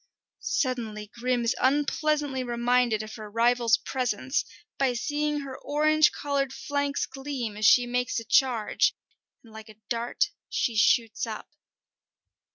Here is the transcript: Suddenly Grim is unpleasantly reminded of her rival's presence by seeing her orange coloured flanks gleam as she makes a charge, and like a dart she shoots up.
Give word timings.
Suddenly 0.39 1.11
Grim 1.13 1.43
is 1.43 1.55
unpleasantly 1.61 2.43
reminded 2.43 3.03
of 3.03 3.13
her 3.17 3.29
rival's 3.29 3.77
presence 3.77 4.43
by 4.79 4.93
seeing 4.93 5.41
her 5.41 5.55
orange 5.59 6.11
coloured 6.11 6.51
flanks 6.51 7.05
gleam 7.05 7.55
as 7.55 7.67
she 7.67 7.85
makes 7.85 8.19
a 8.19 8.23
charge, 8.25 8.95
and 9.43 9.53
like 9.53 9.69
a 9.69 9.75
dart 9.89 10.31
she 10.49 10.75
shoots 10.75 11.27
up. 11.27 11.49